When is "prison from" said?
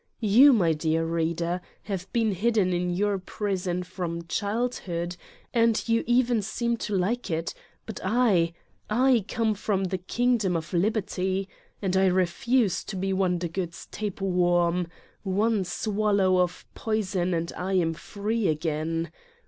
3.19-4.25